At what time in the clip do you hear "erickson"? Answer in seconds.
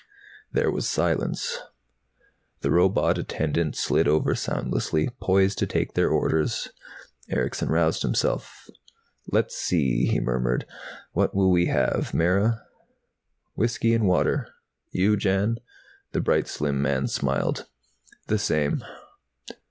7.29-7.69